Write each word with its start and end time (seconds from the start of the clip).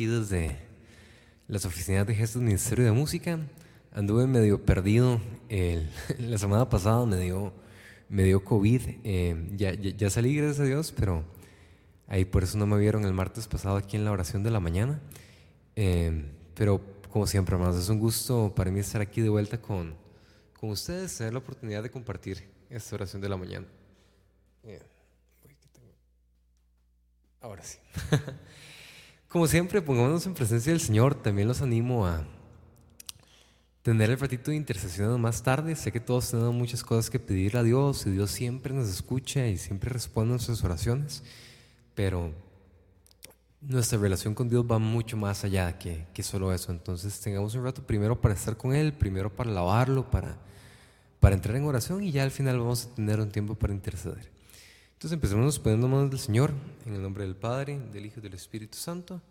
aquí 0.00 0.06
desde 0.06 0.56
las 1.46 1.66
oficinas 1.66 2.06
de 2.06 2.14
gestos 2.14 2.36
del 2.36 2.44
Ministerio 2.44 2.86
de 2.86 2.92
Música. 2.92 3.38
Anduve 3.92 4.26
medio 4.26 4.64
perdido. 4.64 5.20
la 6.18 6.38
semana 6.38 6.70
pasada 6.70 7.04
me 7.04 7.18
dio, 7.18 7.52
me 8.08 8.22
dio 8.22 8.42
COVID. 8.42 8.80
Eh, 9.04 9.50
ya, 9.58 9.74
ya, 9.74 10.08
salí, 10.08 10.34
gracias 10.34 10.60
a 10.60 10.64
Dios, 10.64 10.90
pero 10.90 11.22
ahí 12.06 12.24
por 12.24 12.44
eso 12.44 12.56
no 12.56 12.66
me 12.66 12.78
vieron 12.78 13.04
el 13.04 13.12
martes 13.12 13.46
pasado 13.46 13.76
aquí 13.76 13.98
en 13.98 14.06
la 14.06 14.12
oración 14.12 14.42
de 14.42 14.50
la 14.50 14.58
mañana. 14.58 14.98
Eh, 15.76 16.24
pero 16.54 16.80
como 17.10 17.26
siempre, 17.26 17.56
hermanos, 17.56 17.76
es 17.76 17.90
un 17.90 17.98
gusto 17.98 18.54
para 18.56 18.70
mí 18.70 18.80
estar 18.80 19.02
aquí 19.02 19.20
de 19.20 19.28
vuelta 19.28 19.60
con, 19.60 19.94
con 20.58 20.70
ustedes, 20.70 21.14
tener 21.18 21.34
la 21.34 21.40
oportunidad 21.40 21.82
de 21.82 21.90
compartir 21.90 22.42
esta 22.70 22.94
oración 22.94 23.20
de 23.20 23.28
la 23.28 23.36
mañana. 23.36 23.66
Eh, 24.64 24.80
ahora 27.42 27.62
sí. 27.62 27.76
Como 29.30 29.46
siempre, 29.46 29.80
pongámonos 29.80 30.26
en 30.26 30.34
presencia 30.34 30.72
del 30.72 30.80
Señor. 30.80 31.14
También 31.14 31.46
los 31.46 31.62
animo 31.62 32.04
a 32.04 32.24
tener 33.80 34.10
el 34.10 34.18
ratito 34.18 34.50
de 34.50 34.56
intercesión 34.56 35.20
más 35.20 35.44
tarde. 35.44 35.76
Sé 35.76 35.92
que 35.92 36.00
todos 36.00 36.32
tenemos 36.32 36.52
muchas 36.52 36.82
cosas 36.82 37.10
que 37.10 37.20
pedirle 37.20 37.60
a 37.60 37.62
Dios 37.62 38.04
y 38.08 38.10
Dios 38.10 38.32
siempre 38.32 38.74
nos 38.74 38.88
escucha 38.88 39.46
y 39.46 39.56
siempre 39.56 39.88
responde 39.88 40.30
a 40.30 40.34
nuestras 40.34 40.64
oraciones. 40.64 41.22
Pero 41.94 42.32
nuestra 43.60 44.00
relación 44.00 44.34
con 44.34 44.48
Dios 44.48 44.66
va 44.68 44.80
mucho 44.80 45.16
más 45.16 45.44
allá 45.44 45.78
que, 45.78 46.08
que 46.12 46.24
solo 46.24 46.52
eso. 46.52 46.72
Entonces 46.72 47.20
tengamos 47.20 47.54
un 47.54 47.62
rato 47.62 47.86
primero 47.86 48.20
para 48.20 48.34
estar 48.34 48.56
con 48.56 48.74
Él, 48.74 48.92
primero 48.92 49.32
para 49.32 49.50
alabarlo, 49.50 50.10
para, 50.10 50.38
para 51.20 51.36
entrar 51.36 51.54
en 51.54 51.66
oración 51.66 52.02
y 52.02 52.10
ya 52.10 52.24
al 52.24 52.32
final 52.32 52.58
vamos 52.58 52.86
a 52.86 52.94
tener 52.96 53.20
un 53.20 53.30
tiempo 53.30 53.54
para 53.54 53.72
interceder. 53.72 54.40
Entonces 55.00 55.14
empecemos 55.14 55.58
poniendo 55.58 55.88
manos 55.88 56.10
del 56.10 56.18
Señor, 56.18 56.52
en 56.84 56.92
el 56.94 57.00
nombre 57.00 57.24
del 57.24 57.34
Padre, 57.34 57.80
del 57.90 58.04
Hijo 58.04 58.20
y 58.20 58.22
del 58.22 58.34
Espíritu 58.34 58.76
Santo. 58.76 59.22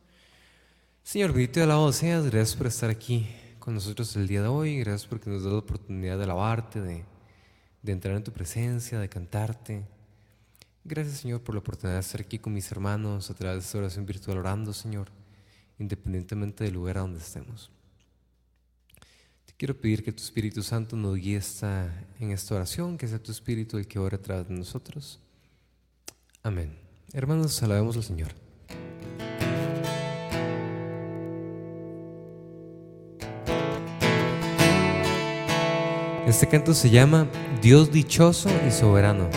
Señor, 1.09 1.33
bendito 1.33 1.59
y 1.59 1.63
alabado 1.63 1.91
seas, 1.91 2.23
gracias 2.25 2.55
por 2.55 2.67
estar 2.67 2.87
aquí 2.91 3.27
con 3.57 3.73
nosotros 3.73 4.15
el 4.15 4.27
día 4.27 4.43
de 4.43 4.47
hoy, 4.47 4.77
gracias 4.77 5.07
porque 5.07 5.27
nos 5.27 5.43
da 5.43 5.49
la 5.49 5.57
oportunidad 5.57 6.19
de 6.19 6.23
alabarte, 6.25 6.81
de, 6.81 7.03
de 7.81 7.91
entrar 7.91 8.15
en 8.15 8.23
tu 8.23 8.31
presencia, 8.31 8.99
de 8.99 9.09
cantarte. 9.09 9.87
Gracias, 10.83 11.17
Señor, 11.17 11.41
por 11.41 11.55
la 11.55 11.61
oportunidad 11.61 11.95
de 11.95 12.01
estar 12.01 12.21
aquí 12.21 12.37
con 12.37 12.53
mis 12.53 12.71
hermanos 12.71 13.31
a 13.31 13.33
través 13.33 13.57
de 13.57 13.65
esta 13.65 13.79
oración 13.79 14.05
virtual 14.05 14.37
orando, 14.37 14.71
Señor, 14.71 15.07
independientemente 15.79 16.63
del 16.63 16.75
lugar 16.75 16.99
a 16.99 17.01
donde 17.01 17.17
estemos. 17.17 17.71
Te 19.47 19.53
quiero 19.57 19.75
pedir 19.81 20.03
que 20.03 20.11
tu 20.11 20.21
Espíritu 20.21 20.61
Santo 20.61 20.95
nos 20.95 21.15
guíe 21.15 21.37
esta, 21.37 21.91
en 22.19 22.29
esta 22.29 22.53
oración, 22.53 22.99
que 22.99 23.07
sea 23.07 23.17
tu 23.17 23.31
Espíritu 23.31 23.79
el 23.79 23.87
que 23.87 23.97
ore 23.97 24.17
a 24.17 24.21
través 24.21 24.47
de 24.47 24.53
nosotros. 24.53 25.19
Amén. 26.43 26.77
Hermanos, 27.13 27.63
alabemos 27.63 27.97
al 27.97 28.03
Señor. 28.03 28.48
Este 36.29 36.45
canto 36.45 36.75
se 36.75 36.91
llama 36.91 37.25
Dios 37.59 37.91
dichoso 37.91 38.49
y 38.67 38.69
soberano. 38.69 39.27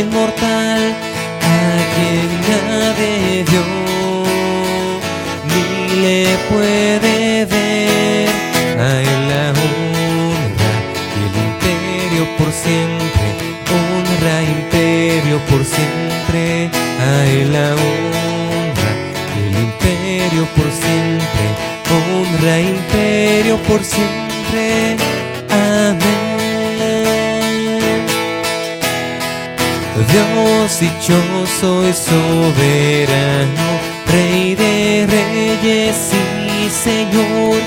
inmortal 0.00 0.82
a 1.40 1.52
quien 1.94 2.28
nadie 2.48 3.44
dio 3.44 3.64
ni 5.50 5.66
le 6.02 6.20
puede 6.50 7.44
ver. 7.46 8.28
A 8.78 8.80
él 9.00 9.22
la 9.28 9.44
honra 9.62 10.74
y 11.14 11.18
el 11.26 11.34
imperio 11.48 12.24
por 12.36 12.50
siempre, 12.52 13.26
honra 13.74 14.34
imperio 14.42 15.36
por 15.50 15.62
siempre 15.64 16.70
a 17.00 17.24
él 17.26 17.52
la 17.52 17.68
honra, 17.74 18.90
el 19.36 19.54
imperio 19.66 20.44
por 20.56 20.68
siempre, 20.70 21.44
honra, 21.90 22.60
imperio 22.60 23.56
por 23.68 23.82
siempre. 23.84 24.23
Amén. 24.52 24.96
Dios 30.10 30.80
dichoso 30.80 31.88
y 31.88 31.92
soberano, 31.92 33.66
Rey 34.06 34.54
de 34.54 35.06
reyes 35.08 36.10
y 36.46 36.70
Señor, 36.70 37.58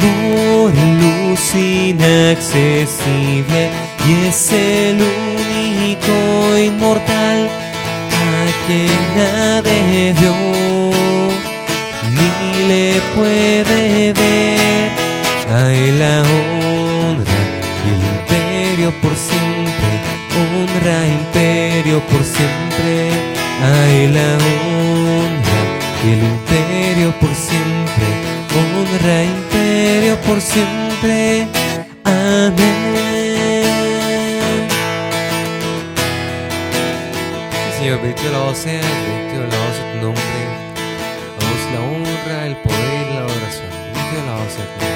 por 0.00 0.72
luz 0.74 1.54
inaccesible 1.54 3.70
y 4.06 4.08
es 4.28 4.52
el 4.52 5.02
único 5.02 6.14
inmortal 6.58 7.48
que 8.68 8.86
nadie 9.16 10.12
vio 10.20 10.36
ni 12.14 12.30
le 12.68 12.86
puede 13.14 14.12
ver. 14.12 15.07
A 15.50 15.50
la 15.50 16.20
honra 16.20 17.38
y 17.82 17.88
el 17.88 18.02
imperio 18.12 18.90
por 19.00 19.16
siempre, 19.16 19.92
honra 20.36 21.06
imperio 21.06 22.00
por 22.00 22.22
siempre. 22.22 23.10
A 23.62 23.72
la 24.12 24.28
honra 24.44 25.60
y 26.04 26.12
el 26.12 26.22
imperio 26.22 27.18
por 27.18 27.34
siempre, 27.34 28.06
honra 28.58 29.24
imperio 29.24 30.20
por 30.20 30.38
siempre. 30.38 31.48
Amén. 32.04 32.88
Señor, 37.78 38.02
bendito 38.02 38.54
sea, 38.54 38.82
bendito 38.82 39.44
la 39.44 39.60
sea 39.72 39.92
tu 39.92 39.98
nombre. 40.04 40.40
Damos 41.40 41.62
la 41.72 41.80
honra, 41.88 42.46
el 42.48 42.56
poder 42.58 43.06
y 43.10 43.14
la 43.14 43.20
adoración. 43.20 43.70
Bendito 43.94 44.20
la 44.26 44.50
sea 44.50 44.66
tu 44.66 44.70
nombre. 44.72 44.87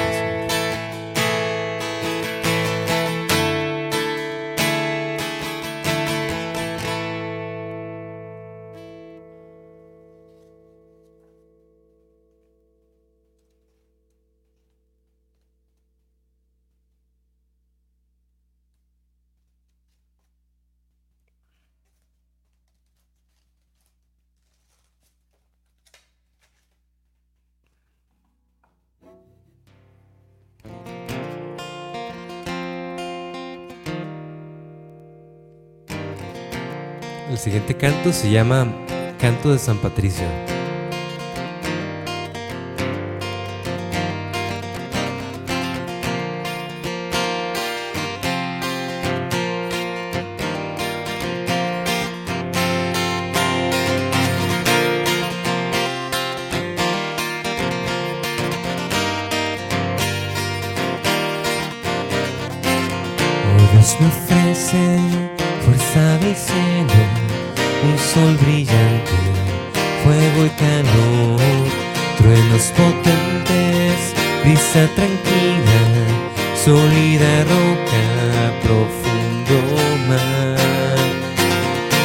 El 37.33 37.39
siguiente 37.39 37.75
canto 37.75 38.13
se 38.13 38.31
llama 38.31 38.67
Canto 39.19 39.53
de 39.53 39.59
San 39.59 39.79
Patricio. 39.79 40.27
me 64.01 64.07
ofrece 64.07 64.99
fuerza 65.65 66.19
y 66.21 67.22
un 67.85 67.99
sol 67.99 68.37
brillante, 68.37 69.13
fuego 70.05 70.47
y 70.47 70.51
calor, 70.51 71.41
truenos 72.19 72.73
potentes, 72.77 74.15
brisa 74.45 74.89
tranquila, 74.95 75.81
sólida 76.65 77.45
roca, 77.45 78.05
profundo 78.63 79.57
mar. 80.09 80.97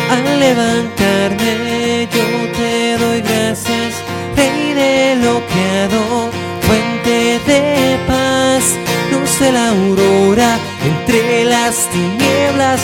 Al 0.09 0.39
levantarme 0.39 2.07
yo 2.11 2.27
te 2.57 2.97
doy 2.97 3.21
gracias, 3.21 3.93
Rey 4.35 4.73
de 4.73 5.15
lo 5.21 5.41
creado, 5.45 6.31
fuente 6.61 7.39
de 7.45 7.97
paz, 8.07 8.63
luz 9.11 9.39
de 9.39 9.51
la 9.51 9.69
aurora, 9.69 10.57
entre 10.83 11.45
las 11.45 11.87
tinieblas, 11.89 12.79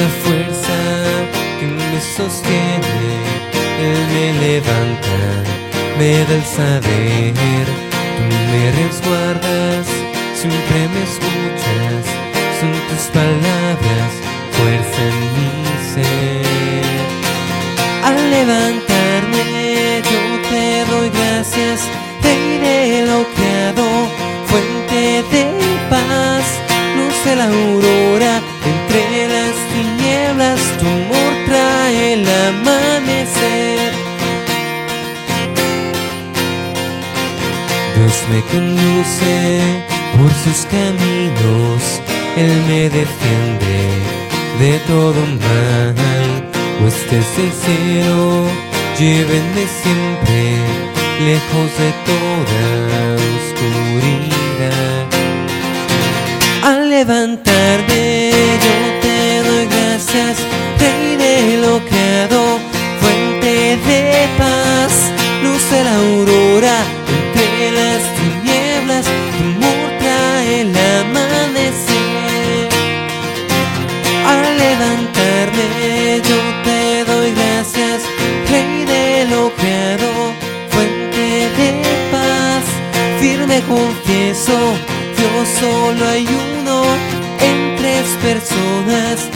la 0.00 0.08
fuerza 0.24 0.78
que 1.58 1.66
me 1.66 2.00
sostiene, 2.16 3.00
Él 3.88 4.00
me 4.14 4.26
levanta, 4.46 5.18
me 5.98 6.10
da 6.24 6.34
el 6.40 6.44
saber, 6.44 7.66
tú 8.16 8.22
me 8.50 8.64
resguardas, 8.80 9.86
siempre 10.40 10.78
me 10.92 11.02
escuchas, 11.10 12.02
son 12.58 12.74
tus 12.88 13.04
palabras, 13.18 14.12
fuerza 14.56 15.02
en 15.10 15.18
mi 15.36 15.50
ser. 15.92 16.90
Al 18.04 18.30
levantarme 18.30 18.89
de 44.60 44.78
todo 44.80 45.20
mal, 45.40 45.94
pues 46.80 46.94
desde 47.10 47.44
el 47.46 47.52
cielo 47.64 48.46
llévenme 48.98 49.64
siempre 49.82 50.40
lejos 51.24 51.68
de 51.80 51.90
toda 52.10 52.62
oscuridad. 53.38 55.02
Al 56.62 56.90
levantarme 56.90 58.19
Dios 84.50 85.48
solo 85.60 86.08
hay 86.08 86.26
uno 86.26 86.82
en 87.40 87.76
tres 87.76 88.06
personas, 88.20 89.28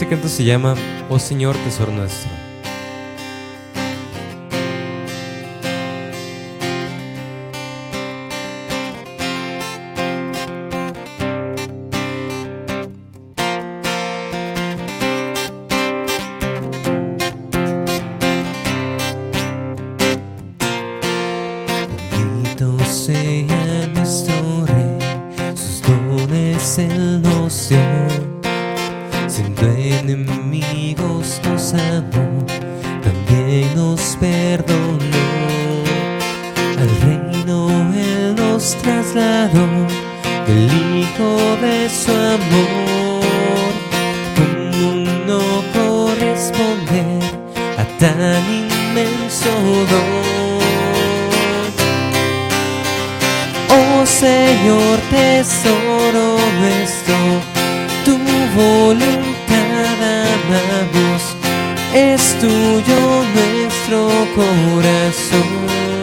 Este 0.00 0.08
canto 0.08 0.28
se 0.28 0.44
llama 0.44 0.74
Oh 1.10 1.18
Señor 1.18 1.54
Tesoro 1.56 1.92
Nuestro. 1.92 2.49
Trasladó, 39.40 39.86
el 40.46 40.70
Hijo 40.98 41.56
de 41.62 41.88
su 41.88 42.10
amor. 42.12 43.22
¿Cómo 44.36 44.90
no 45.26 45.42
corresponder 45.72 47.22
a 47.78 47.84
tan 47.98 48.44
inmenso 48.50 49.50
don? 49.90 50.30
Oh 53.70 54.06
Señor, 54.06 54.98
tesoro 55.10 56.38
nuestro, 56.60 57.16
tu 58.04 58.18
voluntad 58.56 59.96
amamos, 60.48 61.22
es 61.94 62.36
tuyo 62.40 63.24
nuestro 63.34 64.08
corazón. 64.34 65.99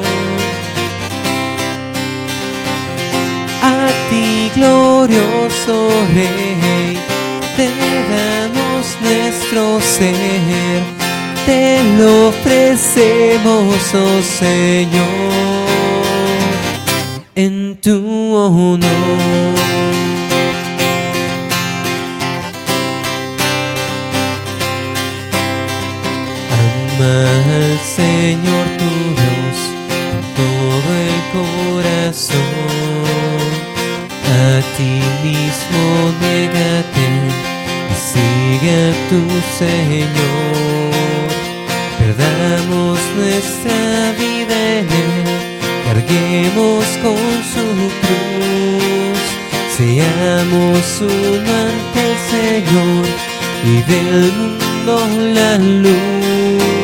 Glorioso 4.57 5.89
Rey, 6.13 6.97
te 7.55 7.69
damos 8.13 8.97
nuestro 9.01 9.79
ser, 9.79 10.81
te 11.45 11.83
lo 11.97 12.29
ofrecemos, 12.29 13.75
oh 13.93 14.21
Señor 14.39 15.67
en 17.37 17.77
tu 17.81 18.35
honor. 18.35 18.87
Al 26.99 27.79
Señor 27.95 28.65
tu 28.79 28.89
Dios 29.17 29.57
con 30.07 30.21
todo 30.35 30.89
el 31.05 31.17
corazón. 31.33 32.96
Ti 34.77 35.01
mismo 35.23 35.85
niégate 36.21 37.07
y 37.89 37.95
sigue 38.11 38.79
tu 39.09 39.21
Señor. 39.57 40.93
Perdamos 41.97 42.99
nuestra 43.17 43.81
vida 44.19 44.55
en 44.77 44.85
Él, 44.85 45.25
carguemos 45.83 46.85
con 47.01 47.25
su 47.53 47.65
cruz, 48.01 49.21
seamos 49.75 50.85
uno 51.01 51.51
ante 51.65 51.99
el 52.11 52.17
Señor 52.35 53.05
y 53.65 53.75
del 53.91 54.31
mundo 54.37 54.95
la 55.33 55.51
luz. 55.57 56.77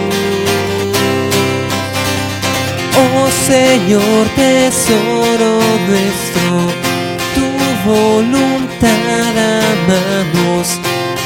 Oh 2.98 3.30
Señor, 3.46 4.24
tesoro 4.36 5.52
nuestro, 5.88 6.83
voluntad 7.86 9.36
amamos, 9.38 10.80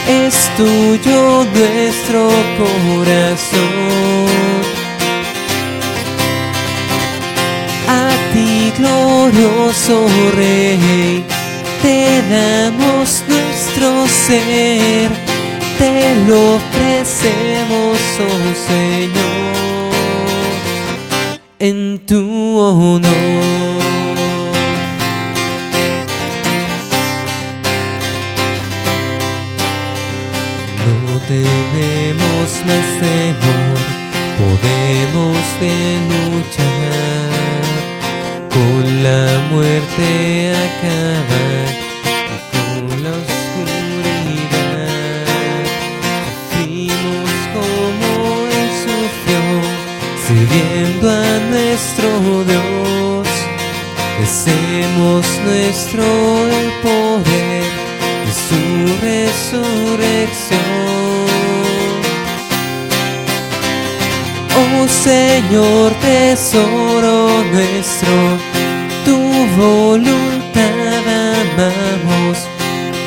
es 0.08 0.36
tuyo 0.58 1.46
nuestro 1.54 2.30
corazón. 2.58 4.28
A 7.88 8.10
ti, 8.34 8.74
glorioso 8.78 10.08
Rey, 10.36 11.24
te 11.82 12.22
damos 12.30 13.24
nuestro 13.28 14.08
ser, 14.08 15.10
te 15.78 16.16
lo 16.28 16.56
ofrecemos, 16.56 17.98
oh 18.20 18.68
Señor 18.68 19.58
en 21.60 22.00
tu 22.06 22.60
honor. 22.60 23.87
Tenemos 31.28 32.50
más 32.66 32.88
temor, 33.02 33.80
podemos 34.40 35.38
de 35.60 35.76
luchar 36.10 37.64
con 38.50 38.82
la 39.04 39.24
muerte 39.52 40.06
acabar 40.68 41.68
con 42.54 43.04
la 43.04 43.10
oscuridad. 43.10 44.48
Sufrimos 46.50 47.32
como 47.56 48.10
Él 48.60 48.70
sufrió 48.86 49.44
sirviendo 50.28 51.06
a 51.12 51.14
nuestro 51.52 52.08
Dios, 52.46 53.28
hacemos 54.24 55.24
nuestro 55.46 56.08
poder 56.82 57.68
de 58.26 58.32
su 58.48 58.62
resurrección. 59.02 60.97
Señor, 65.08 65.94
tesoro 66.02 67.30
nuestro, 67.54 68.38
tu 69.06 69.16
voluntad 69.56 71.08
amamos, 71.56 72.38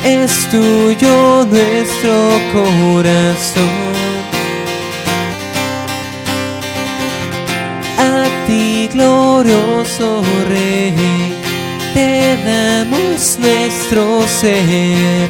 es 0.03 0.31
tuyo 0.49 1.45
nuestro 1.45 2.15
corazón. 2.53 3.69
a 7.99 8.47
ti, 8.47 8.89
glorioso 8.91 10.23
Rey, 10.49 10.95
te 11.93 12.35
damos 12.43 13.37
nuestro 13.39 14.27
ser, 14.27 15.29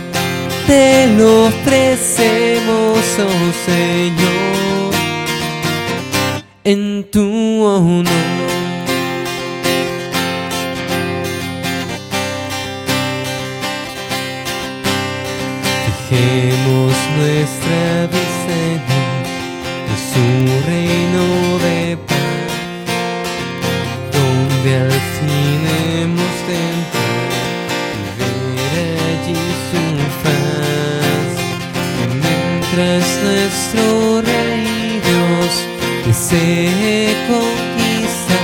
te 0.68 1.08
lo 1.18 1.48
ofrecemos, 1.48 2.98
oh 3.20 3.52
Señor, 3.66 4.81
en 6.64 7.04
tu 7.12 7.64
honor. 7.64 8.06
Fijemos 16.10 16.94
nuestra 17.18 18.08
vista 18.08 18.58
en 19.88 19.98
su 20.12 20.24
reino 20.68 21.24
de 21.60 21.98
paz 22.08 22.52
donde 24.12 24.76
al 24.76 25.01
desee 36.32 37.16
conquistar, 37.28 38.38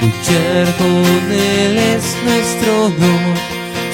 luchar 0.00 0.64
con 0.76 1.32
Él 1.32 1.78
es 1.78 2.04
nuestro 2.24 2.70
honor, 2.86 3.36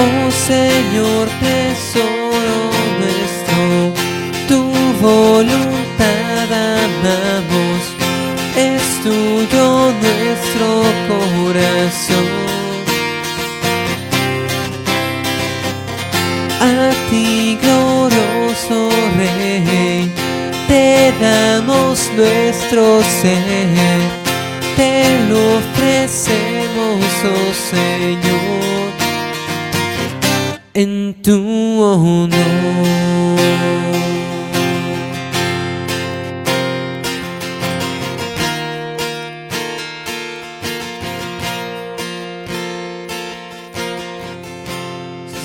Oh 0.00 0.30
Señor, 0.46 1.28
tesoro 1.40 2.58
nuestro, 3.00 3.62
tu 4.48 4.60
voluntad 5.00 6.48
amamos, 6.50 7.82
es 8.56 8.82
tuyo 9.02 9.64
nuestro 10.02 10.68
corazón. 11.08 12.23
Nuestro 22.16 23.02
ser, 23.02 24.00
te 24.76 25.04
lo 25.28 25.56
ofrecemos, 25.58 27.04
oh 27.24 27.54
Señor 27.70 28.74
en 30.74 31.14
tu 31.22 31.80
honor. 31.80 32.28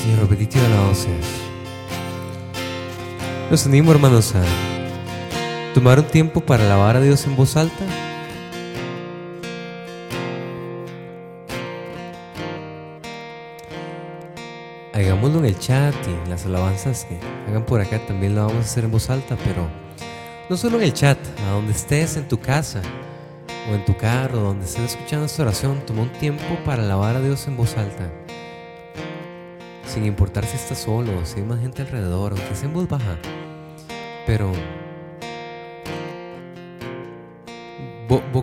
Señor, 0.01 0.37
y 0.39 0.59
alabado 0.59 0.95
seas. 0.95 1.15
Los 3.51 3.65
animo, 3.67 3.91
hermanos, 3.91 4.33
tomar 5.73 5.99
un 5.99 6.05
tiempo 6.05 6.41
para 6.41 6.65
alabar 6.65 6.97
a 6.97 7.01
Dios 7.01 7.25
en 7.25 7.35
voz 7.35 7.55
alta. 7.55 7.85
Hagámoslo 14.93 15.39
en 15.39 15.45
el 15.45 15.59
chat 15.59 15.95
y 16.07 16.29
las 16.29 16.45
alabanzas 16.45 17.05
que 17.05 17.17
hagan 17.47 17.65
por 17.65 17.79
acá 17.79 17.99
también 18.05 18.35
lo 18.35 18.45
vamos 18.45 18.65
a 18.65 18.69
hacer 18.69 18.83
en 18.83 18.91
voz 18.91 19.09
alta, 19.09 19.37
pero 19.45 19.67
no 20.49 20.57
solo 20.57 20.77
en 20.77 20.83
el 20.83 20.93
chat, 20.93 21.17
a 21.47 21.51
donde 21.51 21.71
estés, 21.71 22.17
en 22.17 22.27
tu 22.27 22.39
casa 22.39 22.81
o 23.71 23.75
en 23.75 23.85
tu 23.85 23.95
carro, 23.95 24.39
donde 24.39 24.65
estés 24.65 24.95
escuchando 24.95 25.25
esta 25.25 25.43
oración, 25.43 25.81
toma 25.85 26.01
un 26.01 26.11
tiempo 26.13 26.57
para 26.65 26.83
alabar 26.83 27.15
a 27.15 27.21
Dios 27.21 27.47
en 27.47 27.55
voz 27.55 27.77
alta 27.77 28.11
sin 29.89 30.05
importar 30.05 30.45
si 30.45 30.55
estás 30.55 30.79
solo, 30.79 31.25
si 31.25 31.39
hay 31.39 31.45
más 31.45 31.59
gente 31.59 31.81
alrededor, 31.81 32.33
aunque 32.33 32.55
sea 32.55 32.67
en 32.67 32.73
voz 32.73 32.87
baja. 32.87 33.17
Pero 34.25 34.51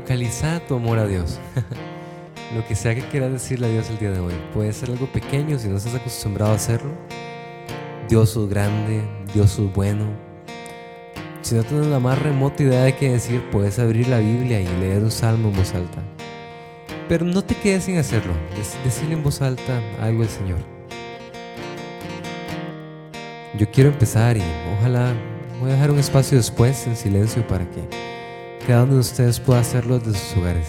vocaliza 0.01 0.61
tu 0.69 0.75
amor 0.77 0.99
a 0.99 1.07
Dios. 1.07 1.39
Lo 2.55 2.65
que 2.67 2.75
sea 2.77 2.95
que 2.95 3.01
quieras 3.03 3.33
decirle 3.33 3.67
a 3.67 3.71
Dios 3.71 3.89
el 3.91 3.99
día 3.99 4.11
de 4.11 4.21
hoy. 4.21 4.35
Puede 4.53 4.73
ser 4.73 4.91
algo 4.91 5.07
pequeño 5.07 5.59
si 5.59 5.69
no 5.69 5.77
estás 5.79 5.95
acostumbrado 5.95 6.53
a 6.53 6.57
hacerlo. 6.57 6.91
Dios 8.09 8.37
es 8.37 8.49
grande, 8.49 9.03
Dios 9.35 9.59
es 9.59 9.73
bueno. 9.73 10.05
Si 11.41 11.55
no 11.55 11.65
tienes 11.65 11.87
la 11.87 11.99
más 11.99 12.19
remota 12.21 12.63
idea 12.63 12.85
de 12.85 12.95
qué 12.95 13.11
decir, 13.13 13.43
puedes 13.51 13.79
abrir 13.79 14.07
la 14.09 14.19
Biblia 14.19 14.61
y 14.61 14.67
leer 14.81 15.03
un 15.03 15.11
salmo 15.11 15.49
en 15.49 15.57
voz 15.57 15.75
alta. 15.75 16.03
Pero 17.09 17.25
no 17.25 17.43
te 17.43 17.55
quedes 17.55 17.85
sin 17.85 17.97
hacerlo. 17.99 18.33
Dec- 18.57 18.83
Decirle 18.85 19.15
en 19.15 19.23
voz 19.23 19.41
alta 19.41 19.81
algo 20.01 20.23
al 20.23 20.29
Señor. 20.29 20.59
Yo 23.59 23.71
quiero 23.71 23.91
empezar 23.91 24.37
y 24.37 24.43
ojalá 24.79 25.15
voy 25.61 25.71
a 25.71 25.75
dejar 25.75 25.91
un 25.91 25.99
espacio 25.99 26.37
después 26.37 26.87
en 26.87 26.97
silencio 26.97 27.47
para 27.47 27.65
que 27.71 27.81
cada 28.67 28.83
uno 28.83 28.95
de 28.95 29.01
ustedes 29.01 29.39
pueda 29.39 29.61
hacerlo 29.61 30.01
desde 30.01 30.19
sus 30.19 30.39
hogares. 30.39 30.67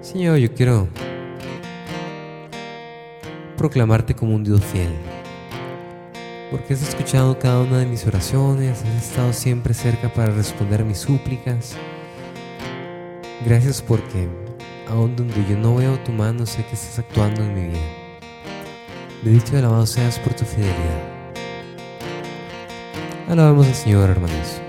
Señor, 0.00 0.38
yo 0.38 0.52
quiero 0.52 0.88
proclamarte 3.56 4.14
como 4.14 4.34
un 4.34 4.42
Dios 4.42 4.64
fiel. 4.64 4.92
Porque 6.50 6.74
has 6.74 6.82
escuchado 6.82 7.38
cada 7.38 7.60
una 7.60 7.78
de 7.78 7.86
mis 7.86 8.04
oraciones, 8.06 8.82
has 8.82 9.04
estado 9.04 9.32
siempre 9.32 9.72
cerca 9.72 10.12
para 10.12 10.32
responder 10.32 10.84
mis 10.84 10.98
súplicas. 10.98 11.76
Gracias 13.44 13.80
porque 13.80 14.28
aun 14.88 15.14
donde 15.14 15.46
yo 15.48 15.56
no 15.56 15.76
veo 15.76 15.96
tu 16.00 16.10
mano, 16.10 16.44
sé 16.44 16.64
que 16.66 16.74
estás 16.74 16.98
actuando 16.98 17.42
en 17.44 17.54
mi 17.54 17.68
vida. 17.68 17.78
Bendito 19.22 19.52
y 19.54 19.58
alabado 19.58 19.86
seas 19.86 20.18
por 20.18 20.34
tu 20.34 20.44
fidelidad. 20.44 21.09
Alabamos 23.30 23.68
al 23.68 23.74
Señor, 23.76 24.10
hermanos. 24.10 24.60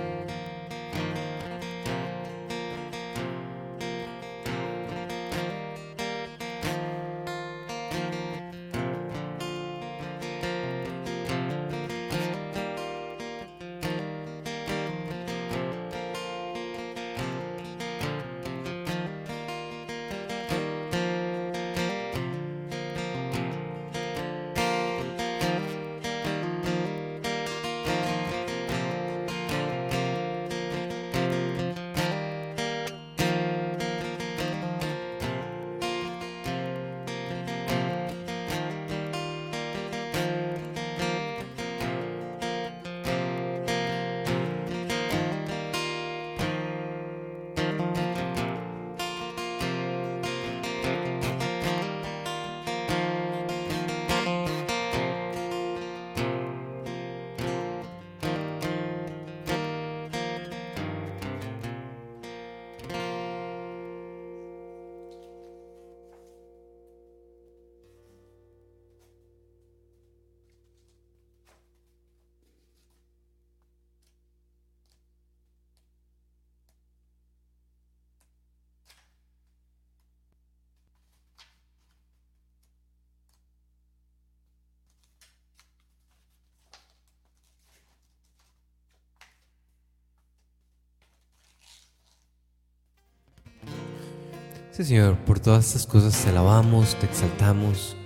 Sí, 94.71 94.85
Señor, 94.85 95.17
por 95.25 95.37
todas 95.37 95.65
estas 95.65 95.85
cosas 95.85 96.23
te 96.23 96.29
alabamos, 96.29 96.95
te 96.95 97.05
exaltamos. 97.05 97.97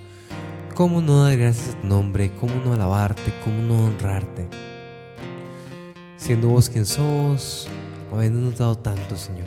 ¿Cómo 0.73 0.99
no 0.99 1.23
dar 1.23 1.37
gracias 1.37 1.75
a 1.75 1.81
tu 1.81 1.85
nombre? 1.85 2.31
¿Cómo 2.39 2.55
no 2.65 2.73
alabarte? 2.73 3.31
¿Cómo 3.43 3.61
no 3.61 3.85
honrarte? 3.85 4.47
Siendo 6.17 6.47
vos 6.49 6.67
quien 6.67 6.87
sos, 6.87 7.67
habiéndonos 8.11 8.57
dado 8.57 8.75
tanto, 8.79 9.15
Señor. 9.15 9.45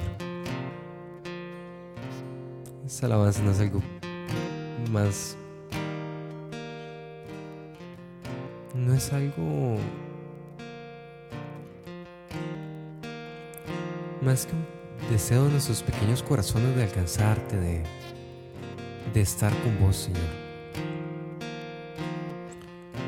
Esa 2.87 3.07
alabanza 3.07 3.43
no 3.43 3.51
es 3.51 3.59
algo 3.59 3.83
más... 4.93 5.37
No 8.77 8.95
es 8.95 9.12
algo... 9.12 9.77
Más 14.23 14.47
que 14.47 14.78
deseo 15.11 15.47
en 15.47 15.53
nuestros 15.53 15.83
pequeños 15.83 16.23
corazones 16.23 16.77
de 16.77 16.85
alcanzarte, 16.85 17.57
de, 17.57 17.83
de 19.15 19.21
estar 19.21 19.53
con 19.63 19.79
vos, 19.81 19.97
Señor. 19.97 20.49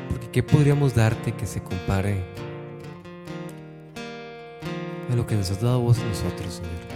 Porque 0.09 0.29
¿qué 0.29 0.43
podríamos 0.43 0.95
darte 0.95 1.33
que 1.33 1.45
se 1.45 1.61
compare 1.61 2.23
a 5.09 5.15
lo 5.15 5.27
que 5.27 5.35
nos 5.35 5.51
has 5.51 5.61
dado 5.61 5.81
vos 5.81 5.99
a 5.99 6.05
nosotros, 6.05 6.55
Señor? 6.55 6.90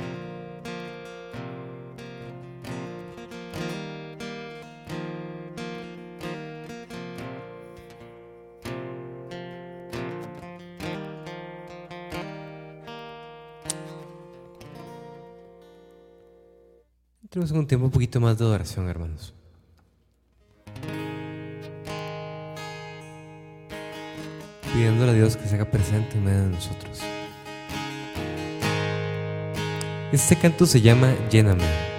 Un 17.65 17.67
tiempo 17.67 17.85
un 17.85 17.91
poquito 17.91 18.19
más 18.19 18.37
de 18.37 18.45
adoración, 18.45 18.87
hermanos. 18.87 19.33
Pidiéndole 24.71 25.11
a 25.11 25.15
Dios 25.15 25.35
que 25.35 25.47
se 25.47 25.55
haga 25.55 25.65
presente 25.65 26.15
en 26.15 26.25
medio 26.25 26.43
de 26.43 26.49
nosotros. 26.49 27.01
Este 30.11 30.35
canto 30.35 30.67
se 30.67 30.81
llama 30.81 31.11
Lléname. 31.31 31.94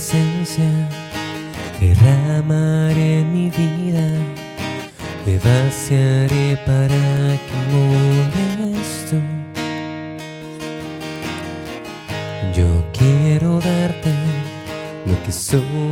Presencia 0.00 0.88
derramaré 1.78 3.22
mi 3.22 3.50
vida, 3.50 4.06
me 5.26 5.36
vaciaré 5.38 6.56
para 6.64 7.36
que 7.46 7.56
mores 7.70 8.88
tú. 9.10 9.18
Yo 12.58 12.70
quiero 12.98 13.60
darte 13.60 14.14
lo 15.04 15.22
que 15.22 15.32
soy 15.32 15.89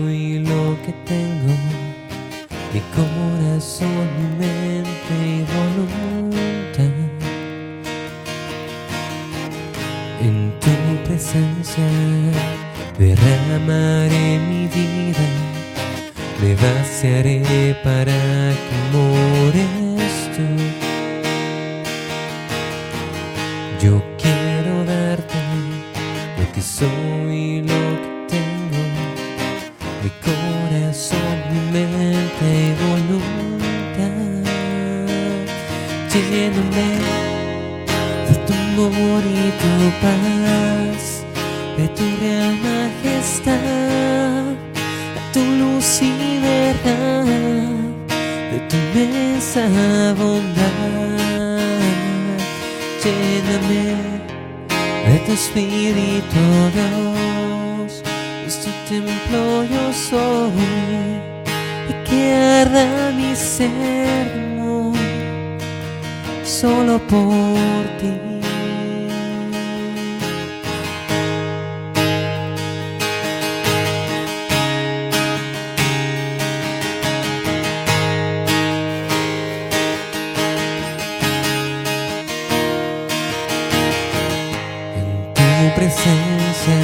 presencia, 85.79 86.79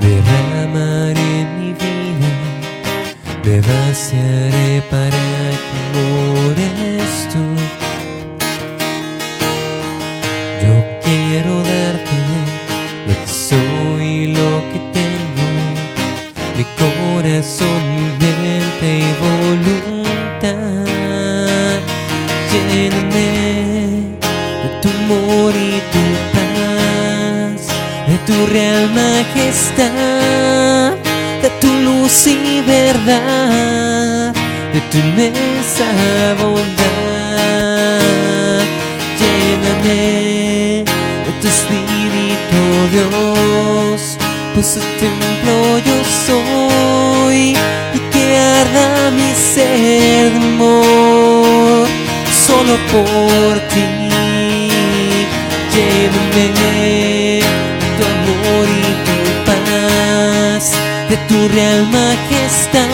derramaré 0.00 1.46
mi 1.56 1.72
vida, 1.72 2.30
me 3.44 3.60
vaciaré 3.60 4.82
para 4.90 5.22
que 5.66 5.78
mores 5.94 6.97
tu 28.38 28.46
real 28.46 28.88
majestad, 28.90 29.90
de 31.42 31.50
tu 31.60 31.70
luz 31.86 32.26
y 32.26 32.60
verdad, 32.60 34.32
de 34.72 34.80
tu 34.90 34.98
inmensa 34.98 35.86
bondad. 36.40 38.00
Lléname 39.20 40.84
de 41.24 41.32
tu 41.40 41.46
espíritu, 41.48 42.62
Dios, 42.92 44.00
pues 44.54 44.68
tu 44.74 44.80
templo 45.00 45.56
yo 45.88 45.98
soy 46.26 47.40
y 47.94 47.96
que 48.12 48.24
arda 48.36 48.88
mi 49.10 49.30
ser 49.34 50.26
amor 50.36 51.86
solo 52.46 52.74
por 52.92 53.52
ti. 53.70 53.87
Real 61.52 61.86
majestad, 61.86 62.86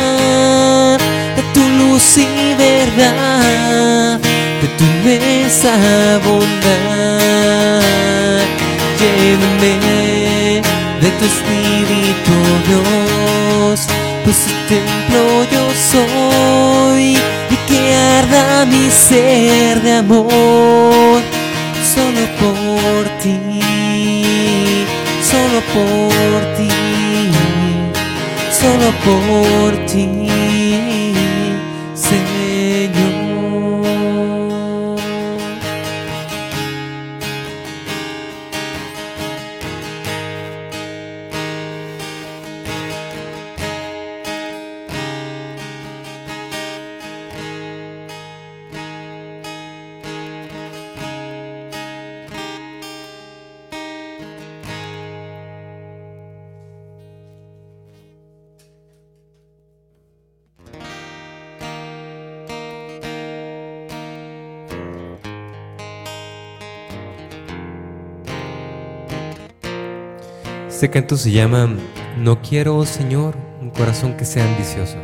de 1.37 1.43
tu 1.55 1.63
luz 1.79 2.19
y 2.19 2.55
verdad, 2.55 4.19
de 4.63 4.69
tu 4.79 4.85
inmensa 4.85 5.73
bondad. 6.25 7.83
Llévame 8.99 10.63
de 11.03 11.11
tu 11.19 11.25
espíritu, 11.25 12.37
Dios, 12.69 13.79
pues 14.25 14.39
templo 14.69 15.23
yo 15.53 15.65
soy 15.93 17.05
y 17.51 17.57
que 17.69 17.81
arda 17.95 18.67
mi 18.67 18.87
ser 18.91 19.75
de 19.83 19.93
amor 19.95 21.21
solo 21.95 22.23
por 22.41 23.03
ti, 23.23 23.39
solo 25.31 25.59
por 25.75 26.13
ti, 26.13 26.14
por 29.05 29.87
ti, 29.87 30.24
Este 70.85 70.93
canto 70.93 71.17
se 71.17 71.31
llama 71.31 71.75
No 72.19 72.43
quiero, 72.43 72.85
Señor, 72.85 73.35
un 73.63 73.71
corazón 73.71 74.19
que 74.19 74.27
sea 74.27 74.45
ambicioso. 74.47 74.99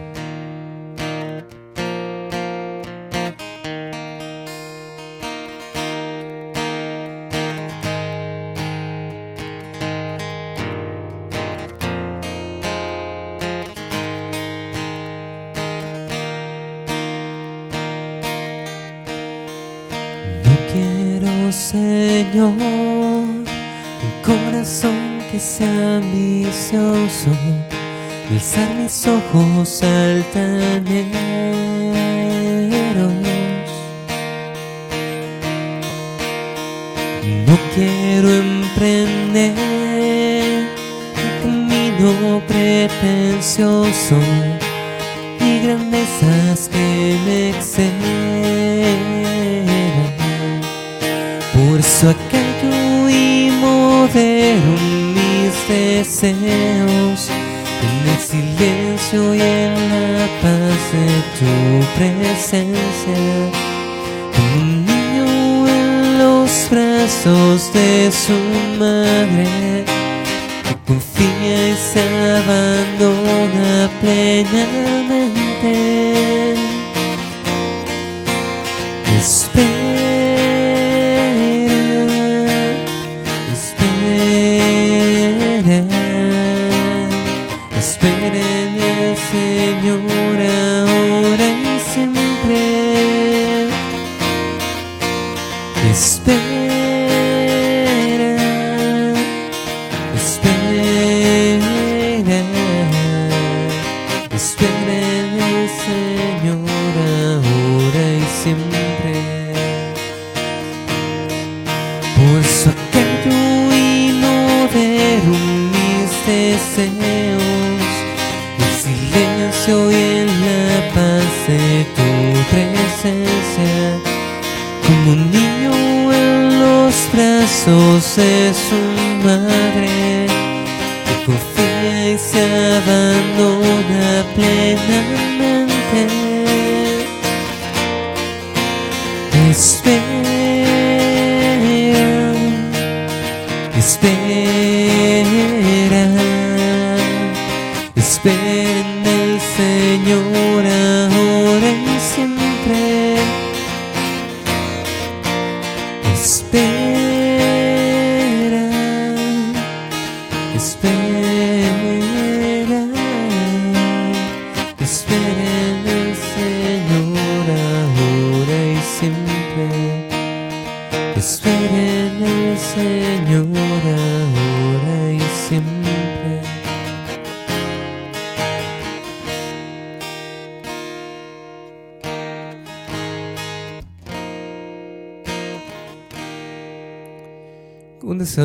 Camino 42.01 42.41
pretencioso 42.47 44.17
y 45.41 45.61
grandezas 45.61 46.69
que 46.69 47.19
me 47.27 47.51
exceden. 47.51 49.01
Por 51.53 51.81
eso 51.81 52.11
acallo 52.11 53.09
y 53.09 53.51
modero 53.61 54.73
mis 55.15 55.69
deseos 55.69 57.31
en 57.83 58.09
el 58.09 58.19
silencio 58.19 59.35
y 59.35 59.41
en 59.41 59.75
la 59.91 60.27
paz 60.43 60.81
de 60.93 61.07
tu 61.39 61.53
presencia. 61.97 63.19
Como 64.35 64.55
un 64.63 64.87
niño 64.87 65.69
en 65.69 66.19
los 66.19 66.51
brazos 66.71 67.73
de 67.73 68.11
su 68.11 68.39
madre 68.79 70.00
confía 70.91 71.69
y 71.69 71.77
se 71.77 72.03
abandona 72.39 73.89
plenamente. 74.01 75.71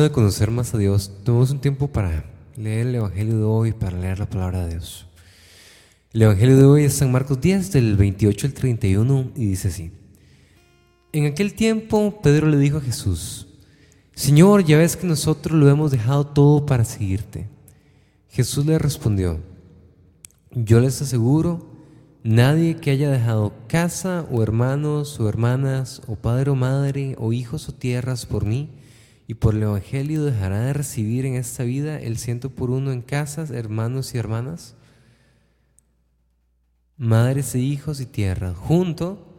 De 0.02 0.10
conocer 0.10 0.50
más 0.50 0.74
a 0.74 0.78
Dios, 0.78 1.10
tomamos 1.24 1.50
un 1.50 1.60
tiempo 1.60 1.88
para 1.88 2.24
leer 2.56 2.88
el 2.88 2.94
Evangelio 2.96 3.38
de 3.38 3.44
hoy, 3.44 3.72
para 3.72 3.96
leer 3.96 4.18
la 4.18 4.28
palabra 4.28 4.66
de 4.66 4.74
Dios. 4.74 5.06
El 6.12 6.22
Evangelio 6.22 6.56
de 6.56 6.64
hoy 6.64 6.84
es 6.84 6.94
San 6.94 7.12
Marcos 7.12 7.40
10, 7.40 7.72
del 7.72 7.96
28 7.96 8.46
al 8.46 8.52
31, 8.52 9.32
y 9.34 9.46
dice 9.46 9.68
así. 9.68 9.92
En 11.12 11.26
aquel 11.26 11.54
tiempo 11.54 12.20
Pedro 12.22 12.48
le 12.48 12.58
dijo 12.58 12.78
a 12.78 12.82
Jesús, 12.82 13.48
Señor, 14.14 14.64
ya 14.64 14.78
ves 14.78 14.96
que 14.96 15.06
nosotros 15.06 15.58
lo 15.58 15.68
hemos 15.68 15.90
dejado 15.90 16.26
todo 16.26 16.66
para 16.66 16.84
seguirte. 16.84 17.48
Jesús 18.28 18.66
le 18.66 18.78
respondió, 18.78 19.40
yo 20.50 20.80
les 20.80 21.00
aseguro, 21.00 21.70
nadie 22.22 22.76
que 22.76 22.90
haya 22.90 23.10
dejado 23.10 23.52
casa 23.66 24.26
o 24.30 24.42
hermanos 24.42 25.20
o 25.20 25.28
hermanas 25.28 26.02
o 26.06 26.16
padre 26.16 26.50
o 26.50 26.54
madre 26.54 27.14
o 27.18 27.32
hijos 27.32 27.68
o 27.68 27.72
tierras 27.72 28.26
por 28.26 28.44
mí 28.44 28.70
y 29.26 29.34
por 29.34 29.54
el 29.54 29.62
Evangelio 29.62 30.24
dejará 30.24 30.60
de 30.60 30.72
recibir 30.72 31.26
en 31.26 31.34
esta 31.34 31.64
vida 31.64 32.00
el 32.00 32.16
ciento 32.16 32.50
por 32.50 32.70
uno 32.70 32.92
en 32.92 33.02
casas, 33.02 33.50
hermanos 33.50 34.14
y 34.14 34.18
hermanas, 34.18 34.74
madres 36.96 37.54
e 37.54 37.58
hijos 37.58 38.00
y 38.00 38.06
tierra, 38.06 38.54
junto 38.54 39.36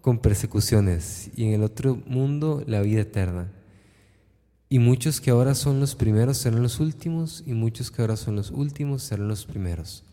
con 0.00 0.18
persecuciones 0.18 1.30
y 1.34 1.44
en 1.44 1.54
el 1.54 1.62
otro 1.62 2.02
mundo 2.06 2.62
la 2.66 2.80
vida 2.82 3.00
eterna. 3.02 3.50
Y 4.68 4.78
muchos 4.78 5.20
que 5.20 5.30
ahora 5.30 5.54
son 5.54 5.80
los 5.80 5.94
primeros 5.94 6.38
serán 6.38 6.62
los 6.62 6.78
últimos, 6.78 7.42
y 7.44 7.54
muchos 7.54 7.90
que 7.90 8.02
ahora 8.02 8.16
son 8.16 8.36
los 8.36 8.50
últimos 8.52 9.02
serán 9.02 9.26
los 9.26 9.44
primeros. 9.44 10.04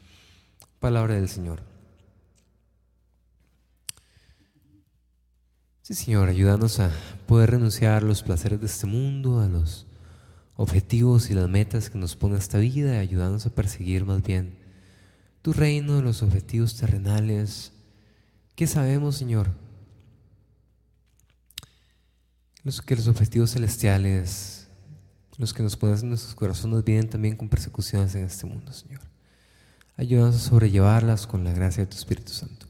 Palabra 0.80 1.14
del 1.14 1.30
Señor. 1.30 1.77
Sí, 5.88 5.94
Señor, 5.94 6.28
ayúdanos 6.28 6.82
a 6.82 6.92
poder 7.28 7.52
renunciar 7.52 8.04
a 8.04 8.06
los 8.06 8.22
placeres 8.22 8.60
de 8.60 8.66
este 8.66 8.86
mundo, 8.86 9.40
a 9.40 9.48
los 9.48 9.88
objetivos 10.58 11.30
y 11.30 11.34
las 11.34 11.48
metas 11.48 11.90
que 11.90 11.98
nos 11.98 12.18
pone 12.18 12.38
esta 12.38 12.58
vida, 12.58 12.96
y 12.96 12.98
ayúdanos 12.98 13.46
a 13.46 13.56
perseguir 13.56 14.04
más 14.04 14.22
bien 14.22 14.58
tu 15.42 15.54
reino, 15.54 16.02
los 16.02 16.24
objetivos 16.24 16.76
terrenales. 16.76 17.72
¿Qué 18.56 18.68
sabemos, 18.68 19.16
Señor? 19.16 19.48
Los 22.66 22.82
que 22.82 22.98
los 22.98 23.08
objetivos 23.08 23.52
celestiales, 23.52 24.68
los 25.38 25.54
que 25.54 25.64
nos 25.64 25.78
ponen 25.78 26.00
en 26.00 26.10
nuestros 26.10 26.36
corazones, 26.36 26.84
vienen 26.84 27.10
también 27.10 27.38
con 27.38 27.48
persecuciones 27.48 28.14
en 28.14 28.26
este 28.26 28.46
mundo, 28.46 28.74
Señor. 28.74 29.00
Ayúdanos 29.96 30.36
a 30.36 30.40
sobrellevarlas 30.40 31.26
con 31.28 31.46
la 31.46 31.54
gracia 31.54 31.86
de 31.86 31.92
tu 31.92 31.96
Espíritu 31.96 32.34
Santo. 32.34 32.67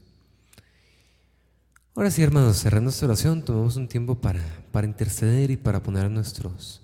Ahora 1.98 2.12
sí, 2.12 2.22
hermanos, 2.22 2.58
cerrando 2.58 2.84
nuestra 2.84 3.08
oración, 3.08 3.44
tomemos 3.44 3.74
un 3.74 3.88
tiempo 3.88 4.20
para, 4.20 4.40
para 4.70 4.86
interceder 4.86 5.50
y 5.50 5.56
para 5.56 5.82
poner 5.82 6.08
nuestros 6.08 6.80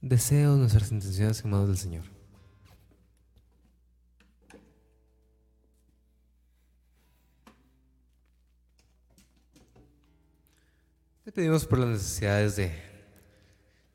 deseos, 0.00 0.56
nuestras 0.56 0.92
intenciones 0.92 1.44
en 1.44 1.50
manos 1.50 1.66
del 1.66 1.76
Señor. 1.76 2.04
Te 11.24 11.32
pedimos 11.32 11.66
por 11.66 11.80
las 11.80 11.88
necesidades 11.88 12.54
de, 12.54 12.72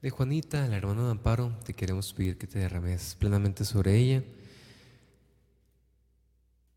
de 0.01 0.10
Juanita, 0.10 0.67
la 0.67 0.75
hermana 0.75 1.05
de 1.05 1.12
Amparo. 1.12 1.58
Te 1.63 1.73
queremos 1.73 2.12
pedir 2.12 2.38
que 2.38 2.47
te 2.47 2.60
derrames 2.60 3.15
plenamente 3.17 3.63
sobre 3.63 3.95
ella. 3.95 4.23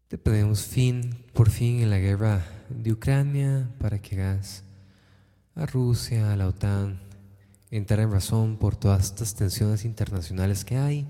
Te 0.08 0.16
pedimos 0.16 0.62
fin, 0.62 1.22
por 1.34 1.50
fin, 1.50 1.80
en 1.80 1.90
la 1.90 1.98
guerra 1.98 2.42
de 2.70 2.92
Ucrania 2.92 3.68
para 3.78 3.98
que 3.98 4.18
hagas 4.18 4.64
a 5.54 5.66
Rusia, 5.66 6.32
a 6.32 6.36
la 6.36 6.48
OTAN, 6.48 6.98
entrar 7.70 8.00
en 8.00 8.10
razón 8.10 8.56
por 8.56 8.74
todas 8.74 9.04
estas 9.04 9.34
tensiones 9.34 9.84
internacionales 9.84 10.64
que 10.64 10.78
hay. 10.78 11.06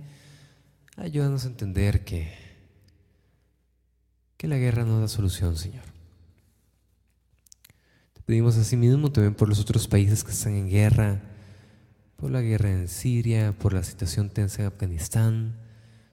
Ayúdanos 0.97 1.45
a 1.45 1.47
entender 1.47 2.05
que, 2.05 2.35
que 4.37 4.49
la 4.49 4.57
guerra 4.57 4.85
no 4.85 4.99
da 4.99 5.07
solución, 5.07 5.57
Señor. 5.57 5.85
Te 8.15 8.23
pedimos 8.23 8.57
asimismo 8.57 9.13
también 9.13 9.37
por 9.37 9.49
los 9.49 9.61
otros 9.61 9.87
países 9.87 10.25
que 10.25 10.33
están 10.33 10.55
en 10.55 10.69
guerra, 10.69 11.23
por 12.17 12.33
la 12.33 12.41
guerra 12.41 12.73
en 12.73 12.89
Siria, 12.89 13.57
por 13.57 13.75
la 13.75 13.85
situación 13.85 14.29
tensa 14.29 14.63
en 14.63 14.67
Afganistán, 14.67 15.57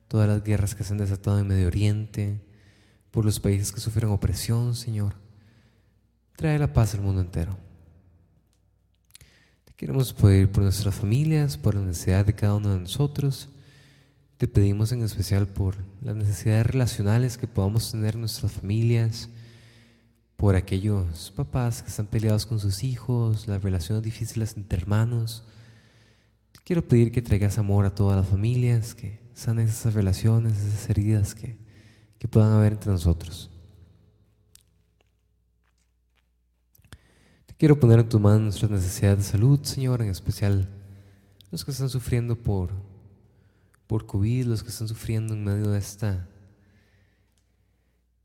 todas 0.07 0.29
las 0.29 0.43
guerras 0.43 0.75
que 0.75 0.83
se 0.83 0.93
han 0.93 0.99
desatado 0.99 1.39
en 1.39 1.47
Medio 1.47 1.65
Oriente, 1.65 2.44
por 3.15 3.23
los 3.23 3.39
países 3.39 3.71
que 3.71 3.80
sufren 3.80 4.10
opresión, 4.10 4.75
Señor. 4.75 5.15
Trae 6.36 6.60
la 6.60 6.73
paz 6.73 6.95
al 6.95 7.01
mundo 7.01 7.21
entero. 7.21 7.58
Te 9.63 9.73
queremos 9.73 10.12
pedir 10.12 10.51
por 10.51 10.63
nuestras 10.63 10.93
familias, 10.93 11.56
por 11.56 11.75
la 11.75 11.82
necesidad 11.82 12.25
de 12.25 12.36
cada 12.36 12.56
uno 12.56 12.73
de 12.73 12.82
nosotros. 12.82 13.47
Te 14.36 14.49
pedimos 14.49 14.91
en 14.91 15.01
especial 15.01 15.47
por 15.47 15.78
las 16.01 16.13
necesidades 16.13 16.65
relacionales 16.65 17.38
que 17.38 17.47
podamos 17.47 17.89
tener 17.89 18.17
nuestras 18.17 18.51
familias, 18.51 19.30
por 20.36 20.58
aquellos 20.58 21.32
papás 21.38 21.84
que 21.84 21.91
están 21.91 22.08
peleados 22.08 22.45
con 22.45 22.60
sus 22.60 22.84
hijos, 22.84 23.47
las 23.47 23.63
relaciones 23.63 24.04
difíciles 24.04 24.58
entre 24.58 24.78
hermanos. 24.78 25.45
Te 26.51 26.60
quiero 26.65 26.86
pedir 26.86 27.13
que 27.13 27.21
traigas 27.21 27.58
amor 27.60 27.86
a 27.86 27.95
todas 27.95 28.17
las 28.17 28.28
familias, 28.28 28.93
que 28.93 29.21
sanes 29.34 29.69
esas 29.69 29.93
relaciones, 29.93 30.58
esas 30.58 30.89
heridas 30.89 31.34
que, 31.34 31.63
que 32.25 32.31
puedan 32.31 32.53
haber 32.53 32.73
entre 32.73 32.91
nosotros. 32.91 33.51
Te 37.45 37.53
quiero 37.53 37.79
poner 37.79 37.99
en 37.99 38.09
tu 38.09 38.19
mano 38.19 38.39
nuestras 38.39 38.71
necesidades 38.71 39.19
de 39.19 39.23
salud, 39.25 39.59
Señor, 39.61 40.01
en 40.01 40.09
especial 40.09 40.67
los 41.51 41.63
que 41.63 41.69
están 41.69 41.88
sufriendo 41.88 42.35
por, 42.35 42.71
por 43.85 44.07
COVID, 44.07 44.47
los 44.47 44.63
que 44.63 44.69
están 44.69 44.88
sufriendo 44.88 45.35
en 45.35 45.43
medio 45.43 45.69
de 45.69 45.77
esta, 45.77 46.27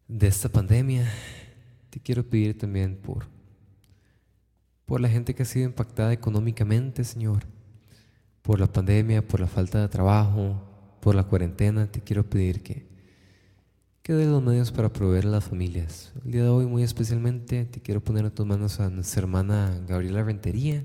de 0.09 0.27
esta 0.27 0.49
pandemia. 0.49 1.07
Te 1.91 2.01
quiero 2.01 2.25
pedir 2.25 2.57
también 2.57 2.97
por, 2.97 3.27
por 4.87 5.03
la 5.03 5.11
gente 5.11 5.35
que 5.35 5.43
ha 5.43 5.47
sido 5.47 5.67
impactada 5.67 6.15
económicamente, 6.15 7.05
Señor, 7.05 7.45
por 8.41 8.61
la 8.61 8.67
pandemia, 8.67 9.29
por 9.29 9.41
la 9.41 9.47
falta 9.47 9.79
de 9.83 9.89
trabajo, 9.91 10.59
por 11.03 11.15
la 11.15 11.25
cuarentena. 11.25 11.93
Te 11.93 12.01
quiero 12.01 12.25
pedir 12.25 12.63
que 12.63 12.90
que 14.03 14.15
dé 14.15 14.27
los 14.27 14.43
medios 14.43 14.73
para 14.73 14.93
proveer 14.93 15.27
a 15.27 15.31
las 15.31 15.45
familias. 15.45 16.13
El 16.25 16.33
día 16.33 16.43
de 16.45 16.49
hoy 16.49 16.67
muy 16.67 16.83
especialmente 16.83 17.65
te 17.67 17.81
quiero 17.81 18.03
poner 18.03 18.25
en 18.25 18.31
tus 18.31 18.47
manos 18.47 18.81
a 18.81 18.89
nuestra 18.89 19.23
hermana 19.23 19.79
Gabriela 19.87 20.23
Rentería 20.23 20.85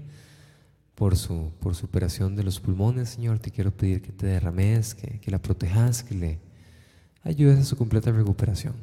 por 0.96 1.16
su, 1.16 1.52
por 1.60 1.76
su 1.76 1.86
operación 1.86 2.36
de 2.36 2.44
los 2.44 2.60
pulmones, 2.60 3.10
Señor. 3.10 3.40
Te 3.40 3.52
quiero 3.52 3.72
pedir 3.72 4.02
que 4.02 4.12
te 4.12 4.28
derrames, 4.28 4.96
que, 4.96 5.20
que 5.20 5.32
la 5.32 5.42
protejas, 5.42 6.04
que 6.04 6.16
le 6.16 6.40
ayudes 7.24 7.60
a 7.60 7.64
su 7.64 7.78
completa 7.78 8.12
recuperación. 8.12 8.76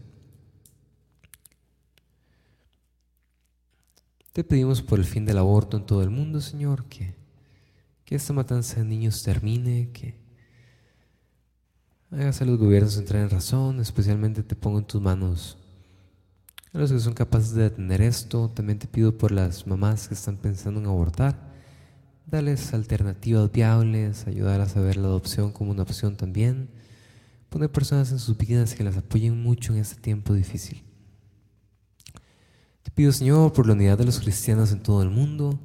Te 4.32 4.44
pedimos 4.44 4.80
por 4.80 4.98
el 4.98 5.04
fin 5.04 5.26
del 5.26 5.36
aborto 5.36 5.76
en 5.76 5.84
todo 5.84 6.02
el 6.02 6.08
mundo, 6.08 6.40
Señor, 6.40 6.86
que, 6.86 7.14
que 8.06 8.14
esta 8.14 8.32
matanza 8.32 8.76
de 8.76 8.86
niños 8.86 9.22
termine, 9.22 9.90
que 9.92 10.21
Hagas 12.12 12.42
a 12.42 12.44
los 12.44 12.58
gobiernos 12.58 12.98
entrar 12.98 13.22
en 13.22 13.30
razón, 13.30 13.80
especialmente 13.80 14.42
te 14.42 14.54
pongo 14.54 14.78
en 14.78 14.84
tus 14.84 15.00
manos 15.00 15.56
a 16.74 16.78
los 16.78 16.92
que 16.92 16.98
son 16.98 17.14
capaces 17.14 17.54
de 17.54 17.62
detener 17.62 18.02
esto. 18.02 18.50
También 18.50 18.78
te 18.78 18.86
pido 18.86 19.16
por 19.16 19.32
las 19.32 19.66
mamás 19.66 20.08
que 20.08 20.14
están 20.14 20.36
pensando 20.36 20.78
en 20.78 20.86
abortar. 20.86 21.38
Dales 22.26 22.74
alternativas 22.74 23.50
viables, 23.50 24.26
ayudarlas 24.26 24.76
a 24.76 24.82
ver 24.82 24.98
la 24.98 25.08
adopción 25.08 25.52
como 25.52 25.70
una 25.70 25.84
opción 25.84 26.18
también. 26.18 26.68
Poner 27.48 27.72
personas 27.72 28.12
en 28.12 28.18
sus 28.18 28.36
vidas 28.36 28.74
que 28.74 28.84
las 28.84 28.98
apoyen 28.98 29.42
mucho 29.42 29.72
en 29.72 29.78
este 29.78 29.98
tiempo 29.98 30.34
difícil. 30.34 30.82
Te 32.82 32.90
pido, 32.90 33.10
Señor, 33.12 33.54
por 33.54 33.66
la 33.66 33.72
unidad 33.72 33.96
de 33.96 34.04
los 34.04 34.20
cristianos 34.20 34.70
en 34.70 34.82
todo 34.82 35.02
el 35.02 35.08
mundo 35.08 35.58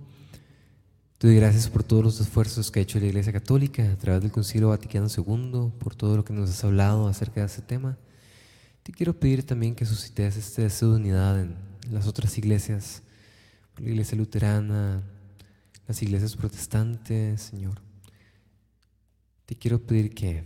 te 1.17 1.25
doy 1.25 1.37
gracias 1.37 1.67
por 1.67 1.83
todos 1.83 2.03
los 2.03 2.19
esfuerzos 2.19 2.69
que 2.69 2.79
ha 2.79 2.83
hecho 2.83 2.99
la 2.99 3.07
Iglesia 3.07 3.33
Católica 3.33 3.91
a 3.91 3.95
través 3.95 4.21
del 4.21 4.31
Concilio 4.31 4.69
Vaticano 4.69 5.07
II, 5.07 5.71
por 5.79 5.95
todo 5.95 6.15
lo 6.15 6.23
que 6.23 6.31
nos 6.31 6.47
has 6.51 6.63
hablado 6.63 7.07
acerca 7.07 7.39
de 7.39 7.47
este 7.47 7.63
tema. 7.63 7.97
Te 8.83 8.91
quiero 8.91 9.19
pedir 9.19 9.43
también 9.43 9.73
que 9.73 9.85
suscites 9.85 10.37
este 10.37 10.61
deseo 10.61 10.91
de 10.91 10.97
unidad 10.97 11.41
en 11.41 11.55
las 11.89 12.05
otras 12.05 12.37
iglesias, 12.37 13.01
la 13.77 13.89
Iglesia 13.89 14.15
Luterana, 14.15 15.01
las 15.87 16.03
iglesias 16.03 16.35
protestantes, 16.35 17.41
Señor. 17.41 17.81
Te 19.47 19.55
quiero 19.55 19.81
pedir 19.81 20.13
que, 20.13 20.43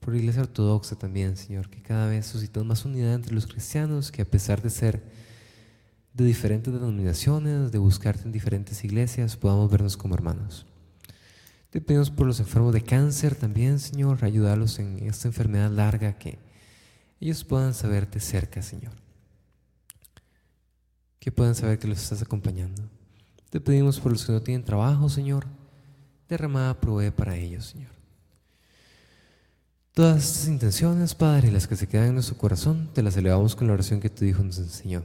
por 0.00 0.14
la 0.14 0.20
Iglesia 0.20 0.40
Ortodoxa 0.40 0.96
también, 0.96 1.36
Señor, 1.36 1.68
que 1.68 1.82
cada 1.82 2.08
vez 2.08 2.24
suscitemos 2.24 2.66
más 2.66 2.84
unidad 2.86 3.12
entre 3.12 3.34
los 3.34 3.46
cristianos, 3.46 4.12
que 4.12 4.22
a 4.22 4.24
pesar 4.24 4.62
de 4.62 4.70
ser 4.70 5.27
de 6.18 6.24
diferentes 6.24 6.72
denominaciones, 6.74 7.70
de 7.70 7.78
buscarte 7.78 8.24
en 8.24 8.32
diferentes 8.32 8.82
iglesias, 8.82 9.36
podamos 9.36 9.70
vernos 9.70 9.96
como 9.96 10.16
hermanos. 10.16 10.66
Te 11.70 11.80
pedimos 11.80 12.10
por 12.10 12.26
los 12.26 12.40
enfermos 12.40 12.74
de 12.74 12.82
cáncer 12.82 13.36
también, 13.36 13.78
Señor, 13.78 14.24
ayudarlos 14.24 14.80
en 14.80 14.98
esta 15.06 15.28
enfermedad 15.28 15.70
larga, 15.70 16.18
que 16.18 16.40
ellos 17.20 17.44
puedan 17.44 17.72
saberte 17.72 18.18
cerca, 18.18 18.62
Señor. 18.62 18.92
Que 21.20 21.30
puedan 21.30 21.54
saber 21.54 21.78
que 21.78 21.86
los 21.86 22.02
estás 22.02 22.20
acompañando. 22.20 22.82
Te 23.50 23.60
pedimos 23.60 24.00
por 24.00 24.10
los 24.10 24.26
que 24.26 24.32
no 24.32 24.42
tienen 24.42 24.64
trabajo, 24.64 25.08
Señor, 25.08 25.46
derramada 26.28 26.80
provee 26.80 27.12
para 27.12 27.36
ellos, 27.36 27.66
Señor. 27.66 27.92
Todas 29.92 30.24
estas 30.24 30.48
intenciones, 30.48 31.14
Padre, 31.14 31.52
las 31.52 31.68
que 31.68 31.76
se 31.76 31.86
quedan 31.86 32.08
en 32.08 32.14
nuestro 32.14 32.36
corazón, 32.36 32.90
te 32.92 33.04
las 33.04 33.16
elevamos 33.16 33.54
con 33.54 33.68
la 33.68 33.74
oración 33.74 34.00
que 34.00 34.10
tu 34.10 34.24
Hijo 34.24 34.42
nos 34.42 34.58
enseñó. 34.58 35.04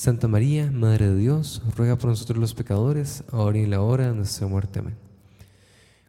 Santa 0.00 0.28
María, 0.28 0.70
Madre 0.70 1.10
de 1.10 1.16
Dios, 1.16 1.60
ruega 1.76 1.98
por 1.98 2.08
nosotros 2.08 2.38
los 2.38 2.54
pecadores, 2.54 3.22
ahora 3.30 3.58
y 3.58 3.64
en 3.64 3.70
la 3.70 3.82
hora 3.82 4.08
de 4.08 4.14
nuestra 4.14 4.46
muerte. 4.46 4.78
Amén. 4.78 4.96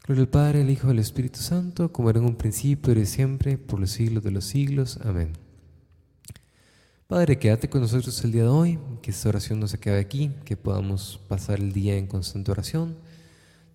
Gloria 0.06 0.22
al 0.22 0.30
Padre, 0.30 0.62
al 0.62 0.70
Hijo 0.70 0.88
y 0.88 0.92
al 0.92 1.00
Espíritu 1.00 1.42
Santo, 1.42 1.92
como 1.92 2.10
era 2.10 2.20
en 2.20 2.26
un 2.26 2.38
principio, 2.38 2.98
y 2.98 3.06
siempre, 3.06 3.58
por 3.58 3.82
los 3.82 3.92
siglos 3.92 4.24
de 4.24 4.32
los 4.32 4.46
siglos. 4.46 4.98
Amén. 5.04 5.34
Padre, 7.10 7.38
quédate 7.38 7.70
con 7.70 7.82
nosotros 7.82 8.24
el 8.24 8.32
día 8.32 8.44
de 8.44 8.48
hoy, 8.48 8.80
que 9.02 9.12
esta 9.12 9.28
oración 9.28 9.60
no 9.60 9.68
se 9.68 9.78
quede 9.78 10.00
aquí, 10.00 10.32
que 10.46 10.56
podamos 10.56 11.20
pasar 11.28 11.60
el 11.60 11.74
día 11.74 11.98
en 11.98 12.08
constante 12.08 12.50
oración 12.50 12.96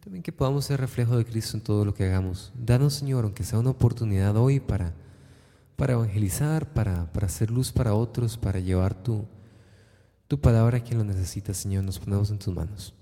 también 0.00 0.22
que 0.22 0.32
podamos 0.32 0.64
ser 0.64 0.80
reflejo 0.80 1.18
de 1.18 1.26
Cristo 1.26 1.58
en 1.58 1.62
todo 1.62 1.84
lo 1.84 1.92
que 1.92 2.04
hagamos. 2.04 2.54
Danos, 2.54 2.94
Señor, 2.94 3.24
aunque 3.24 3.44
sea 3.44 3.58
una 3.58 3.70
oportunidad 3.70 4.34
hoy 4.38 4.60
para, 4.60 4.94
para 5.76 5.92
evangelizar, 5.92 6.72
para, 6.72 7.12
para 7.12 7.26
hacer 7.26 7.50
luz 7.50 7.70
para 7.70 7.92
otros, 7.92 8.38
para 8.38 8.60
llevar 8.60 8.94
tu, 8.94 9.26
tu 10.28 10.40
palabra 10.40 10.80
quien 10.80 10.98
lo 10.98 11.04
necesita, 11.04 11.54
Señor. 11.54 11.84
Nos 11.84 11.98
ponemos 11.98 12.30
en 12.30 12.38
tus 12.38 12.54
manos 12.54 12.94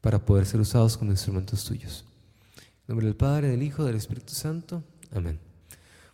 para 0.00 0.24
poder 0.24 0.46
ser 0.46 0.60
usados 0.60 0.96
como 0.96 1.10
instrumentos 1.10 1.64
tuyos. 1.64 2.04
En 2.56 2.64
nombre 2.88 3.06
del 3.06 3.16
Padre, 3.16 3.48
del 3.48 3.62
Hijo, 3.62 3.84
del 3.84 3.96
Espíritu 3.96 4.32
Santo. 4.32 4.82
Amén. 5.12 5.38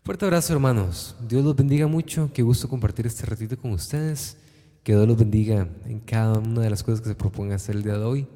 Fuerte 0.05 0.25
abrazo, 0.25 0.53
hermanos. 0.53 1.15
Dios 1.29 1.45
los 1.45 1.55
bendiga 1.55 1.87
mucho. 1.87 2.31
Qué 2.35 2.43
gusto 2.43 2.69
compartir 2.69 3.07
este 3.07 3.25
ratito 3.25 3.57
con 3.57 3.73
ustedes. 3.73 4.37
Que 4.83 4.93
Dios 4.93 5.07
los 5.07 5.17
bendiga 5.17 5.69
en 5.85 6.01
cada 6.01 6.39
una 6.39 6.63
de 6.63 6.71
las 6.71 6.83
cosas 6.83 7.01
que 7.01 7.09
se 7.09 7.15
propongan 7.15 7.55
hacer 7.55 7.77
el 7.77 7.85
día 7.85 7.99
de 7.99 8.05
hoy. 8.05 8.27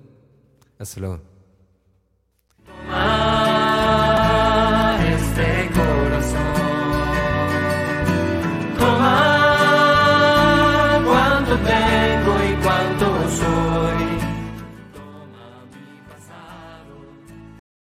Hasta 0.79 1.01
luego. 1.01 1.36